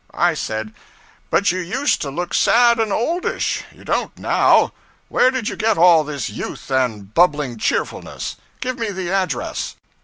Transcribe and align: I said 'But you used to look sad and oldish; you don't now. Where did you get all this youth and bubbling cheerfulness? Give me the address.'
I 0.15 0.33
said 0.33 0.73
'But 1.29 1.51
you 1.51 1.59
used 1.59 2.01
to 2.01 2.09
look 2.09 2.33
sad 2.33 2.79
and 2.79 2.91
oldish; 2.91 3.63
you 3.71 3.83
don't 3.85 4.17
now. 4.17 4.73
Where 5.09 5.29
did 5.29 5.47
you 5.47 5.55
get 5.55 5.77
all 5.77 6.03
this 6.03 6.27
youth 6.27 6.71
and 6.71 7.13
bubbling 7.13 7.59
cheerfulness? 7.59 8.37
Give 8.61 8.79
me 8.79 8.89
the 8.89 9.11
address.' 9.11 9.75